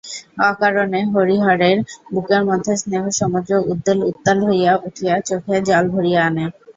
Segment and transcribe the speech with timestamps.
[0.49, 1.77] অকারণে হরিহরের
[2.13, 6.45] বুকের মধ্যে স্নেহসমুদ্র উদ্বেল উত্তাল হইয়া উঠিয়া চোখে জল ভরিয়া আনে।